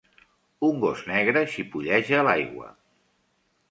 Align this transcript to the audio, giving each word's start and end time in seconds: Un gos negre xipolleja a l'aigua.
Un 0.69 0.79
gos 0.85 1.03
negre 1.13 1.45
xipolleja 1.53 2.19
a 2.23 2.27
l'aigua. 2.33 2.77